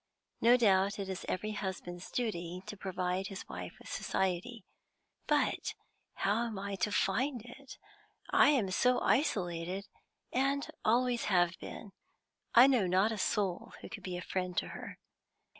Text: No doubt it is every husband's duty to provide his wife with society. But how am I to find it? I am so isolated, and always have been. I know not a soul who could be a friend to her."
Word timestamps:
No 0.41 0.57
doubt 0.57 0.97
it 0.97 1.07
is 1.09 1.27
every 1.29 1.51
husband's 1.51 2.09
duty 2.09 2.63
to 2.65 2.75
provide 2.75 3.27
his 3.27 3.47
wife 3.47 3.73
with 3.77 3.87
society. 3.87 4.65
But 5.27 5.75
how 6.15 6.47
am 6.47 6.57
I 6.57 6.73
to 6.77 6.91
find 6.91 7.45
it? 7.45 7.77
I 8.31 8.49
am 8.49 8.71
so 8.71 8.99
isolated, 9.01 9.87
and 10.33 10.67
always 10.83 11.25
have 11.25 11.53
been. 11.59 11.91
I 12.55 12.65
know 12.65 12.87
not 12.87 13.11
a 13.11 13.17
soul 13.19 13.73
who 13.81 13.89
could 13.89 14.01
be 14.01 14.17
a 14.17 14.23
friend 14.23 14.57
to 14.57 14.69
her." 14.69 14.97